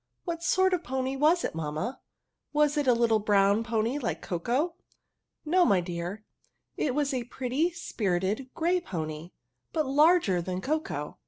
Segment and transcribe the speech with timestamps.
[0.01, 1.99] ^' What sort of pony was it, mamma?
[2.53, 4.73] was it It little brown pony, like Coco?""
[5.53, 6.25] No, my dear,
[6.75, 9.29] it was a pretty, spiritedi gfey peri^i
[9.71, 11.19] but larger than Coco.!'